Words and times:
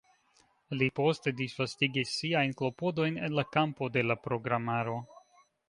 Li 0.77 0.87
poste 0.99 1.33
disvastigis 1.41 2.13
siajn 2.23 2.55
klopodojn 2.63 3.21
en 3.29 3.39
la 3.43 3.47
kampo 3.59 3.93
de 3.99 4.07
la 4.09 4.21
programaro. 4.25 5.01